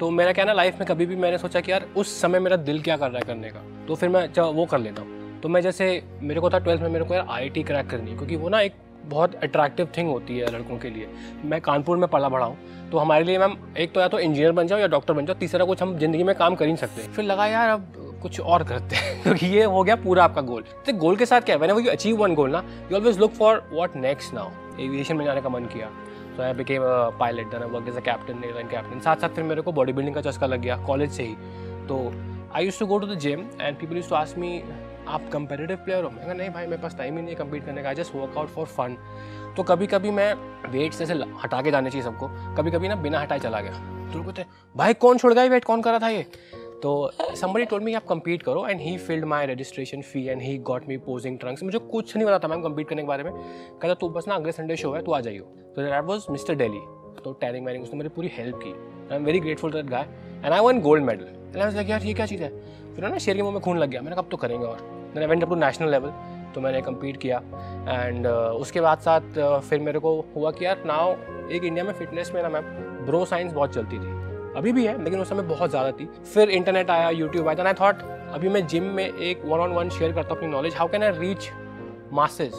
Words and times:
तो 0.00 0.08
मेरा 0.10 0.32
क्या 0.32 0.44
ना 0.44 0.52
लाइफ 0.52 0.78
में 0.78 0.86
कभी 0.88 1.06
भी 1.06 1.16
मैंने 1.16 1.38
सोचा 1.38 1.60
कि 1.60 1.72
यार, 1.72 1.86
उस 1.96 2.20
समय 2.20 2.38
मेरा 2.38 2.56
दिल 2.58 2.80
क्या 2.82 2.96
कर 2.96 3.10
रहा 3.10 3.18
है 3.18 3.26
करने 3.26 3.48
का 3.50 3.62
तो 3.86 3.94
फिर 3.94 4.08
मैं 4.08 4.26
चलो 4.32 4.52
वो 4.52 4.66
कर 4.66 4.78
लेता 4.78 5.02
हूँ। 5.02 5.40
तो 5.40 5.48
मैं 5.48 5.60
जैसे, 5.60 6.02
मेरे 6.22 6.40
को 6.40 6.50
था 6.50 6.58
ट्वेल्थ 6.58 6.82
में 6.82 6.88
मेरे 6.88 7.04
को 7.04 7.14
यार 7.14 7.26
आई 7.30 7.48
क्रैक 7.48 7.88
करनी 7.90 8.14
क्योंकि 8.16 8.36
वो 8.36 8.48
ना 8.48 8.60
एक 8.60 8.74
बहुत 9.04 9.34
अट्रैक्टिव 9.34 9.88
थिंग 9.96 10.08
होती 10.08 10.38
है 10.38 10.52
लड़कों 10.52 10.78
के 10.78 10.90
लिए। 10.90 11.08
मैं 11.44 11.60
कानपुर 11.60 11.96
में 11.96 12.08
पला 12.10 12.28
बढ़ा 12.28 12.46
हूँ 12.46 12.90
तो 12.90 12.98
हमारे 12.98 13.24
लिए 13.24 13.38
मैम, 13.38 13.56
एक 13.78 13.92
तो 13.92 14.00
या 14.00 14.08
तो 14.08 14.18
इंजीनियर 14.18 14.52
बन 14.52 14.66
जाओ 14.66 14.78
या 14.78 14.86
डॉक्टर 14.86 15.14
बन 15.14 15.26
जाओ, 15.26 15.36
तीसरा 15.36 15.64
कुछ 15.64 15.82
हम 15.82 15.96
ज़िंदगी 15.98 16.22
में 16.22 16.34
काम 16.34 16.54
कर 16.54 16.66
ही 16.66 16.76
सकते। 16.76 17.08
फिर 17.08 17.24
लगा, 17.24 17.46
यार, 17.46 17.70
अब 17.70 18.18
कुछ 18.22 18.40
और 18.40 18.64
करते 18.64 18.96
हैं। 18.96 19.22
क्योंकि 19.22 19.46
ये 19.46 19.64
हो 19.64 19.82
गया 19.82 19.96
पूरा 19.96 20.24
आपका 20.24 20.40
गोल 20.42 20.64
तो 20.86 20.92
गोल 20.98 21.16
के 21.16 21.26
साथ 21.26 21.40
क्या 21.40 21.56
है 21.56 21.72
वो 21.72 21.80
यू 21.80 21.90
अचीव 21.90 22.16
वन 22.16 22.34
गोल 22.34 22.50
ना 22.50 22.62
you 22.90 22.96
always 22.96 23.18
look 23.18 23.32
for 23.32 23.62
what 23.72 23.96
next 23.96 24.34
now 24.34 24.50
aviation 24.80 25.16
में 25.16 25.24
जाने 25.24 25.40
का 25.40 25.48
मन 25.48 25.64
किया। 25.64 25.90
तो 26.38 26.42
I 26.44 26.52
became 26.54 26.82
pilot 27.20 27.46
then 27.50 27.62
I 27.62 27.68
work 27.68 27.88
as 27.88 27.96
a 27.96 28.00
captain 28.06 28.44
airline 28.44 28.68
captain 28.68 29.00
साथ 29.00 29.16
साथ 29.16 29.28
फिर 29.36 29.44
मेरे 29.44 29.62
को 29.62 29.72
बॉडी 29.72 29.92
बिल्डिंग 29.92 30.14
का 30.14 30.20
चस्का 30.22 30.46
लग 30.46 30.60
गया 30.60 30.76
कॉलेज 30.86 31.10
से 31.12 31.22
ही। 31.22 31.34
तो 31.88 31.96
I 32.56 32.64
use 32.64 32.78
to 32.78 32.86
go 32.86 32.98
to 32.98 33.06
the 33.06 33.18
gym 33.18 33.40
and 33.60 33.78
people 33.78 33.96
use 33.96 34.08
to 34.08 34.14
ask 34.14 34.38
me 34.38 34.62
आप 35.08 35.28
कंपेरेटिव 35.32 35.76
प्लेयर 35.84 36.04
हो? 36.04 36.10
मैं 36.10 36.34
नहीं 36.34 36.50
भाई, 36.50 36.66
मेरे 36.66 36.82
पास 36.82 36.96
टाइम 36.98 37.16
ही 37.16 37.22
नहीं 37.22 37.34
है 37.34 37.38
कम्पीट 37.38 37.64
करने 37.66 37.82
का। 37.82 37.92
जस्ट 37.92 38.14
वर्कआउट 38.14 38.48
फॉर 38.48 38.66
फन 38.68 38.96
तो 39.56 39.62
कभी 39.64 39.86
कभी 39.86 40.10
मैं 40.10 40.32
वेट 40.70 40.94
जैसे 40.94 41.14
हटा 41.44 41.62
के 41.62 41.70
जाने 41.70 41.90
चाहिए 41.90 42.04
सबको 42.04 42.28
कभी 42.56 42.70
कभी 42.70 42.88
ना 42.88 42.96
बिना 42.96 43.20
हटाए 43.20 43.38
चला 43.38 43.60
गया। 43.60 43.72
तो 44.12 44.22
कहते 44.22 44.44
भाई, 44.74 44.94
कौन 44.94 45.18
छोड़ 45.18 45.32
गया 45.34 45.44
वेट 45.46 45.64
कौन 45.64 45.82
करा 45.82 45.98
था 45.98 46.08
ये? 46.08 46.26
तो 46.82 46.90
समबडी 47.36 47.64
टोल्ड 47.64 47.84
मी 47.84 47.94
आप 47.94 48.04
कम्पीट 48.06 48.42
करो 48.42 48.66
and 48.66 48.80
he 48.80 48.96
filled 48.98 49.24
my 49.24 49.46
registration 49.46 50.02
fee 50.02 50.26
and 50.26 50.42
he 50.42 50.56
got 50.68 50.88
me 50.88 50.96
posing 51.06 51.38
trunks 51.38 51.62
मुझे 51.62 51.78
कुछ 51.78 52.16
नहीं 52.16 52.26
पता 52.26 52.38
था 52.38 52.48
मैम 52.48 52.62
कम्पीट 52.62 52.88
करने 52.88 53.02
के 53.02 53.08
बारे 53.08 53.24
में। 53.24 53.32
कहता 53.32 53.94
तू 53.94 54.08
बस 54.08 54.28
ना 54.28 54.34
अगले 54.34 54.52
संडे 54.52 54.76
शो 54.76 54.92
है 54.92 55.02
तू 55.04 55.12
आ 55.12 55.20
जाइयो. 55.20 55.44
तो 55.44 55.82
दैट 55.82 56.04
वॉज़ 56.04 56.26
मिस्टर 56.30 56.54
डेली 56.54 56.80
तो 57.24 57.32
टैरिंग 57.40 57.66
वैरिंग 57.66 57.84
उसने 57.84 57.98
मेरी 57.98 58.08
पूरी 58.16 58.30
हेल्प 58.34 58.56
की। 58.56 58.72
I 59.10 59.16
am 59.16 59.24
very 59.24 59.40
grateful 59.40 59.72
that 59.72 59.86
guy 59.86 60.06
and 60.44 60.52
I 60.52 60.60
won 60.60 60.80
gold 60.80 61.04
medal 61.04 61.24
and 61.56 61.62
I 61.62 61.86
यार 61.86 62.02
ये 62.02 62.14
क्या 62.14 62.26
चीज़ 62.26 62.42
है? 62.42 62.50
फिर 62.94 63.08
ना 63.08 63.18
शेर 63.18 63.36
के 63.36 63.42
मुँह 63.42 63.54
में 63.54 63.60
खून 63.62 63.78
लग 63.78 63.88
गया। 63.88 64.02
मैंने 64.02 64.16
कब 64.16 64.28
तो 64.30 64.36
करेंगे 64.36 64.66
और। 64.66 64.82
मैंने 65.14 65.26
went 65.26 65.42
up 65.42 65.48
to 65.48 65.54
national 65.56 65.90
level 65.90 66.12
तो 66.54 66.60
मैंने 66.60 66.80
कम्पीट 66.82 67.16
किया। 67.16 67.38
एंड 67.88 68.26
uh, 68.26 68.32
उसके 68.62 68.80
बाद 68.80 68.98
साथ 68.98 69.38
uh, 69.38 69.60
फिर 69.60 69.80
मेरे 69.80 69.98
को 69.98 70.14
हुआ 70.36 70.50
कि 70.50 70.64
यार 70.64 70.82
नाउ 70.86 71.12
एक 71.50 71.64
इंडिया 71.64 71.84
में 71.84 71.92
फिटनेस 71.92 72.32
में 72.34 72.42
ना 72.42 72.48
मैम 72.48 72.64
ब्रो 73.06 73.24
साइंस 73.24 73.52
बहुत 73.52 73.74
चलती 73.74 73.98
थी। 73.98 74.16
अभी 74.58 74.72
भी 74.72 74.84
है, 74.86 75.02
लेकिन 75.04 75.20
उस 75.20 75.28
समय 75.28 75.42
बहुत 75.44 75.70
ज़्यादा 75.70 75.90
थी। 75.92 76.08
फिर 76.24 76.50
इंटरनेट 76.50 76.90
आया 76.90 77.08
यूट्यूब 77.12 77.48
आया 77.48 77.64
आई 77.64 77.74
थॉट 77.80 78.02
अभी 78.34 78.48
मैं 78.48 78.66
जिम 78.66 78.84
में 78.94 79.04
एक 79.04 79.42
वन 79.44 79.60
ऑन 79.60 79.72
वन 79.72 79.88
शेयर 79.90 80.12
करता 80.12 80.28
हूँ 80.28 80.36
अपनी 80.36 80.48
knowledge 80.50 80.74
how 80.76 80.88
can 80.88 81.02
I 81.02 81.18
reach 81.18 81.50
masses 82.12 82.52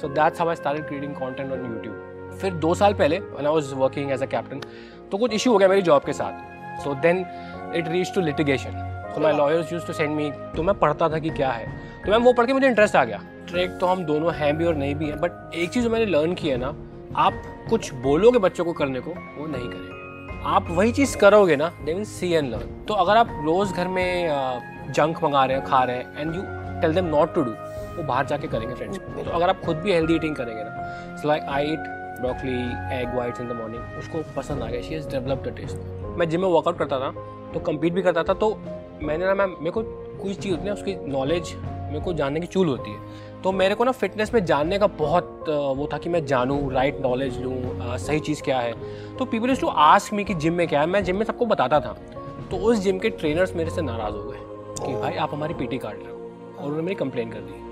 so 0.00 0.08
that's 0.10 0.40
how 0.40 0.48
I 0.48 0.56
started 0.56 0.86
creating 0.86 1.14
content 1.14 1.52
on 1.52 1.64
YouTube 1.66 2.36
फिर 2.40 2.54
दो 2.56 2.74
साल 2.74 2.94
पहले 2.94 3.16
I 3.16 3.46
was 3.46 3.72
working 3.76 4.10
as 4.12 4.22
a 4.22 4.26
captain 4.28 4.60
तो 5.10 5.18
कुछ 5.18 5.32
इशू 5.34 5.52
हो 5.52 5.58
गया 5.58 5.68
मेरी 5.68 5.82
जॉब 5.82 6.04
के 6.04 6.12
साथ। 6.12 6.82
So 6.82 6.94
then 7.02 7.24
it 7.76 7.88
reach 7.88 8.14
to 8.14 8.20
litigation 8.20 8.82
तो 9.14 9.20
my 9.20 9.32
lawyers 9.32 9.72
use 9.72 9.86
to 9.86 9.92
send 9.92 10.14
me 10.16 10.30
तो 10.56 10.62
मैं 10.62 10.78
पढ़ता 10.78 11.08
था 11.08 11.18
कि 11.18 11.30
क्या 11.30 11.50
है। 11.50 11.66
तो 12.04 12.10
मैम, 12.10 12.22
वो 12.22 12.32
पढ़ 12.32 12.46
के 12.46 12.52
मुझे 12.52 12.66
इंटरेस्ट 12.66 12.96
आ 12.96 13.04
गया। 13.04 13.20
ट्रेक 13.48 13.76
तो 13.80 13.86
हम 13.86 14.04
दोनों 14.04 14.32
हैं 14.34 14.56
भी 14.58 14.64
और 14.64 14.74
नहीं 14.76 14.94
भी 14.94 15.06
हैं 15.06 15.20
बट 15.20 15.54
एक 15.54 15.70
चीज़ 15.70 15.88
मैंने 15.88 16.06
लर्न 16.06 16.34
की 16.34 16.48
है 16.48 16.56
ना, 16.56 16.74
आप 17.16 17.42
कुछ 17.70 17.92
बोलोगे 18.02 18.38
बच्चों 18.38 18.64
को 18.64 18.72
करने 18.72 19.00
को, 19.00 19.10
वो 19.10 19.46
नहीं 19.46 19.68
करेंगे। 19.68 20.03
आप 20.46 20.66
वही 20.70 20.92
चीज़ 20.92 21.16
करोगे 21.18 21.54
ना 21.56 21.68
they 21.84 21.92
mean 21.94 22.04
see 22.04 22.30
and 22.32 22.50
learn 22.50 22.84
तो 22.86 22.94
अगर 22.94 23.16
आप 23.16 23.28
रोज़ 23.44 23.72
घर 23.72 23.88
में 23.88 24.92
जंक 24.92 25.22
मंगा 25.24 25.44
रहे 25.44 25.56
हैं 25.56 25.64
खा 25.66 25.82
रहे 25.84 25.96
हैं 25.96 26.18
and 26.18 26.34
you 26.34 26.42
tell 26.80 26.94
them 26.94 27.04
not 27.06 27.34
to 27.34 27.42
do 27.42 27.50
वो 27.96 28.02
बाहर 28.02 28.26
जाके 28.26 28.48
करेंगे 28.48 28.74
फ्रेंड्स 28.74 28.98
तो 28.98 29.30
अगर 29.30 29.48
आप 29.48 29.60
खुद 29.60 29.76
भी 29.76 29.92
हेल्दी 29.92 30.14
ईटिंग 30.14 30.36
करेंगे 30.36 30.64
ना 30.64 31.16
so 31.16 31.28
like 31.28 31.42
I 31.50 31.72
eat 31.72 31.88
broccoli 32.20 32.58
egg 32.96 33.14
whites 33.16 33.40
in 33.40 33.48
the 33.48 33.52
morning 33.52 33.98
उसको 33.98 34.22
पसंद 34.36 34.62
आ 34.62 34.68
गया 34.68 34.82
she 34.82 34.94
is 34.94 35.08
develop 35.10 35.42
the 35.46 35.54
taste 35.56 36.18
मैं 36.18 36.28
जिम 36.30 36.40
में 36.40 36.48
वर्कआउट 36.48 36.78
करता 36.78 36.98
था 37.00 37.10
तो 37.54 37.60
कम्पीट 37.62 37.92
भी 37.92 38.02
करता 38.02 38.22
था 38.22 38.34
तो 38.36 38.54
मैंने 39.02 39.26
ना 39.26 39.34
मैम 39.34 39.56
मेरे 39.60 39.70
को 39.70 39.82
कुछ 39.82 40.38
चीज़ 40.38 40.54
होती 40.54 40.66
है 40.66 40.72
उसकी 40.72 40.96
नॉलेज 41.08 41.54
मेरे 41.84 42.00
को 42.00 42.12
जानने 42.12 42.40
की 42.40 42.46
चूल 42.46 42.68
होती 42.68 42.90
है। 42.90 43.42
तो 43.42 43.52
मेरे 43.52 43.74
को 43.74 43.84
ना 43.84 43.92
फिटनेस 43.92 44.32
में 44.34 44.44
जानने 44.46 44.78
का 44.78 44.86
बहुत 44.98 45.44
वो 45.48 45.88
था 45.92 45.98
कि 45.98 46.08
मैं 46.08 46.24
जानूँ 46.26 46.72
राइट 46.72 47.00
नॉलेज 47.00 47.38
लूँ 47.40 47.98
सही 47.98 48.20
चीज़ 48.20 48.42
क्या 48.42 48.58
है। 48.58 48.72
तो 49.16 49.24
people 49.24 49.50
is 49.50 49.60
to 49.60 49.66
ask 49.66 50.12
me 50.14 50.24
कि 50.24 50.34
जिम 50.36 50.54
में 50.54 50.66
क्या 50.68 50.80
है 50.80 50.86
मैं 50.86 51.02
जिम 51.04 51.16
में 51.16 51.24
सबको 51.24 51.46
बताता 51.46 51.80
था। 51.80 51.96
तो 52.50 52.56
उस 52.58 52.78
जिम 52.78 52.98
के 52.98 53.10
ट्रेनर्स 53.10 53.54
मेरे 53.56 53.70
से 53.70 53.82
नाराज़ 53.82 54.14
हो 54.14 54.22
गए 54.22 54.38
कि 54.80 54.94
भाई 54.94 55.16
आप 55.16 55.34
हमारी 55.34 55.54
पीटी 55.54 55.78
काट 55.78 55.94
रहे 55.94 56.06
हो। 56.06 56.14
और 56.54 56.64
उन्होंने 56.64 56.82
मेरी 56.82 56.94
कंप्लेन 56.94 57.30
कर 57.30 57.40
दी 57.40 57.62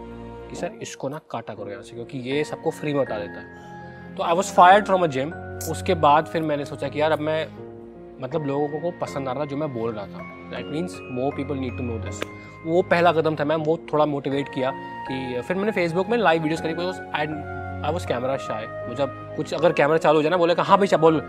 कि 0.50 0.56
सर 0.56 0.78
इसको 0.82 1.08
ना 1.08 1.20
काटा 1.30 1.54
करो 1.54 1.70
यहाँ 1.70 1.82
से 1.82 1.94
क्योंकि 1.94 2.18
ये 2.30 2.44
सबको 2.44 2.70
फ्री 2.70 2.94
में 2.94 3.02
बता 3.02 3.18
देता 3.18 3.40
है। 3.40 4.16
तो 4.16 4.22
I 4.22 4.34
was 4.34 4.52
fire 4.54 4.82
from 4.84 5.04
a 5.04 5.06
gym 5.08 5.32
उसके 5.70 5.94
बाद 5.96 6.26
फिर 6.26 6.42
मैंने 6.42 6.64
सोचा 6.64 6.88
कि 6.88 7.00
यार 7.00 7.12
अब 7.12 7.20
मैं 7.20 7.44
मतलब 8.22 8.46
लोगों 8.46 8.80
को 8.80 8.90
पसंद 9.00 9.28
आ 9.28 9.32
रहा 9.32 9.40
था 9.40 9.46
जो 9.46 9.56
मैं 9.56 9.72
बोल 9.74 9.92
रहा 9.92 10.06
था। 10.06 10.22
That 10.50 10.66
means 10.72 10.98
more 11.12 11.34
people 11.36 11.56
need 11.56 11.76
to 11.76 11.84
know 11.84 11.98
this 11.98 12.20
वो 12.66 12.82
पहला 12.90 13.12
कदम 13.12 13.36
था 13.36 13.44
मैम, 13.44 13.62
वो 13.62 13.76
थोड़ा 13.92 14.06
मोटिवेट 14.06 14.48
किया 14.54 14.70
कि 15.08 15.40
फिर 15.42 15.56
मैंने 15.56 15.72
फेसबुक 15.72 16.08
में 16.08 16.16
लाइव 16.18 16.42
वीडियोस 16.42 16.60
करी 16.60 16.74
because 16.74 17.00
I 17.14 17.26
I 17.84 17.92
was 17.92 18.06
camera 18.06 18.36
shy 18.38 18.66
मुझे 18.88 19.06
कुछ 19.36 19.54
अगर 19.54 19.72
कैमरा 19.72 19.98
चालू 19.98 20.18
हो 20.18 20.22
जाए 20.22 20.30
ना, 20.30 20.36
बोले 20.36 20.54
हाँ 20.54 20.78
भाई, 20.78 20.96
बोल। 20.98 21.22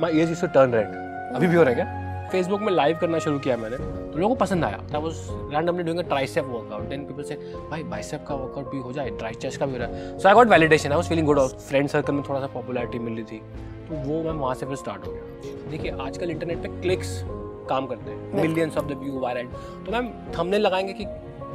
मैं 0.00 0.12
ये 0.12 0.26
चीज़ 0.26 0.44
टर्न 0.46 0.74
रेड 0.74 1.34
अभी 1.34 1.46
भी 1.46 1.56
हो 1.56 1.62
रहा 1.62 1.70
है 1.70 1.74
क्या? 1.74 2.28
फेसबुक 2.32 2.60
में 2.60 2.72
लाइव 2.72 2.98
करना 3.00 3.18
शुरू 3.18 3.38
किया 3.38 3.56
मैंने 3.56 3.76
तो 3.76 4.18
लोगों 4.18 4.34
को 4.34 4.38
पसंद 4.40 4.64
आया। 4.64 4.76
I 4.94 5.00
was 5.02 5.14
randomly 5.54 5.82
doing 5.82 6.00
tricep 6.02 6.44
workout 6.44 6.88
then 6.88 7.04
people 7.04 7.22
से 7.22 7.34
भाई 7.70 7.82
बाइसेप 7.90 8.24
का 8.28 8.34
वर्कआउट 8.34 8.70
भी 8.70 8.78
हो 8.78 8.92
जाए 8.92 9.10
ट्राई 9.18 9.34
चेस्ट 9.34 9.60
का 9.60 9.66
भी 9.66 9.72
हो 9.72 9.78
रहा 9.78 9.88
है. 9.88 10.18
So 10.18 10.28
I 10.28 10.34
got 10.34 10.48
validation 10.48 10.90
I 10.90 10.96
was 10.96 11.08
feeling 11.08 11.26
good 11.26 11.38
friend 11.68 11.88
circle 11.88 12.12
में 12.12 12.22
थोड़ा 12.28 12.40
सा 12.40 12.46
पॉपुलैरिटी 12.54 12.98
मिल 12.98 13.14
रही 13.14 13.24
थी। 13.24 13.40
तो 13.88 13.94
वो 14.04 14.22
मैं 14.22 14.32
वहाँ 14.32 14.54
से 14.54 14.66
फिर 14.66 14.76
स्टार्ट 14.76 15.06
हो 15.06 15.12
गया। 15.12 15.70
देखिए 15.70 15.90
आजकल 16.00 16.30
इंटरनेट 16.30 16.58
पे 16.58 16.68
क्लिक्स 16.80 17.20
काम 17.68 17.86
करते 17.86 18.10
हैं। 18.10 18.42
Millions 18.42 18.76
of 18.76 18.84
the 18.84 18.98
view 19.02 19.20
viral 19.20 19.46
तो 19.86 19.92
मैम 19.92 20.08
हमने 20.36 20.58
लगाएँगे 20.58 20.92
कि 20.92 21.06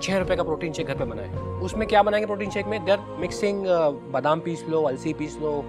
छः 0.02 0.18
रुपये 0.20 0.36
का 0.38 0.44
प्रोटीन 0.44 0.74
शेक 0.74 0.88
घर 0.88 0.98
पे 0.98 1.06
बनाए। 1.06 1.30
उसमें 1.62 1.88
क्या 1.88 2.04
बनाएँगे 2.04 2.28
प्रोटीन 2.28 2.50
शेक 2.50 2.68
में? 2.68 2.84
देर 2.86 3.00
मिक्सिंग 3.20 3.66
बादाम 4.14 4.40
पीस 4.40 4.64
लो 4.70 4.82
अलसी 4.84 5.14
पीस 5.14 5.38
लो 5.42 5.64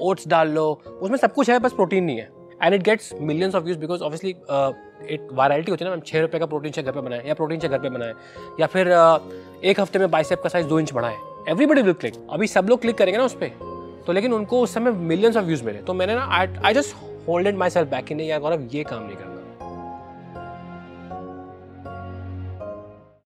ओट्स 0.00 0.28
डाल 0.28 0.48
लो। 0.48 0.70
उसमें 1.02 1.16
सब 1.18 1.32
कुछ 1.34 1.50
है 1.50 1.58
बस 1.58 1.72
प्रोटीन 1.72 2.04
नहीं 2.04 2.18
है। 2.18 2.30
And 2.62 2.74
it 2.74 2.82
gets 2.82 3.12
millions 3.20 3.54
of 3.54 3.64
views 3.64 3.78
because 3.78 4.02
obviously 4.02 4.30
एक 5.14 5.28
वायरलिटी 5.32 5.70
होती 5.70 5.84
है 5.84 5.90
ना 5.90 5.94
मैम 5.96 6.02
छः 6.06 6.20
रुपये 6.20 6.40
का 6.40 6.46
प्रोटीन 6.46 6.72
शेक 6.72 6.84
घर 6.84 6.92
पे 6.92 7.00
बनाए 7.00 7.22
या 7.28 7.34
प्रोटीन 7.34 7.60
शेक 7.60 7.70
घर 7.70 7.78
पे 7.78 7.88
बनाए। 7.88 8.12
या 8.60 8.66
फिर 8.66 8.88
uh, 8.88 9.64
एक 9.64 9.80
हफ़्ते 9.80 9.98
में 9.98 10.10
बाइसेप 10.10 10.42
का 10.42 10.48
साइज़ 10.48 10.66
दो 10.66 10.80
इंच 10.80 10.92
बढ़ाए। 10.92 11.16
एवरीबडी 11.48 11.82
विल 11.82 11.94
क्लिक 11.94 12.14
अभी 12.30 12.46
सब 12.46 12.66
लोग 12.68 12.80
क्लिक 12.80 12.98
करेंगे 12.98 13.18
ना 13.18 13.24
उस 13.24 13.36
पर 13.42 13.74
तो 14.06 14.12
लेकिन 14.12 14.32
उनको 14.32 14.60
उस 14.62 14.74
समय 14.74 14.90
मिलियंस 14.90 15.36
ऑफ़ 15.36 15.44
व्यूज़ 15.44 15.64
मिले। 15.64 15.78
तो 15.78 15.94
मैंने 15.94 16.14
ना 16.14 16.28
I 16.64 16.74
just 16.74 16.94
hold 17.28 17.56
myself 17.70 17.88
back 17.90 18.12
in 18.12 18.20
यार, 18.20 18.40
गौरव, 18.40 18.68
ये 18.74 18.84
काम 18.84 19.02
नहीं 19.02 19.16
करना। 19.16 19.35